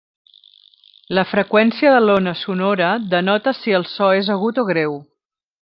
La 1.17 1.23
freqüència 1.33 1.91
de 1.97 2.01
l'ona 2.07 2.35
sonora 2.41 2.89
denota 3.15 3.57
si 3.61 3.79
el 3.81 3.89
so 3.95 4.13
és 4.25 4.35
agut 4.39 4.63
o 4.65 4.69
greu. 4.75 5.01